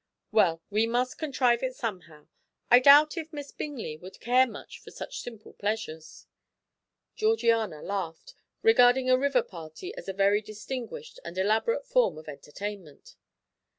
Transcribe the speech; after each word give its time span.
"Well, 0.31 0.63
we 0.71 0.87
must 0.87 1.19
contrive 1.19 1.61
it 1.61 1.75
somehow; 1.75 2.27
I 2.71 2.79
doubt 2.79 3.17
if 3.17 3.31
Miss 3.31 3.51
Bingley 3.51 3.97
would 3.97 4.19
care 4.19 4.47
much 4.47 4.79
for 4.79 4.89
such 4.89 5.19
simple 5.19 5.53
pleasures." 5.53 6.25
Georgiana 7.15 7.83
laughed, 7.83 8.33
regarding 8.63 9.11
a 9.11 9.17
river 9.19 9.43
party 9.43 9.93
as 9.93 10.09
a 10.09 10.13
very 10.13 10.41
distinguished 10.41 11.19
and 11.23 11.37
elaborate 11.37 11.85
form 11.85 12.17
of 12.17 12.27
entertainment. 12.27 13.15